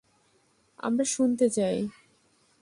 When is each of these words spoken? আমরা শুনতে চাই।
আমরা 0.79 1.05
শুনতে 1.05 1.45
চাই। 1.49 1.77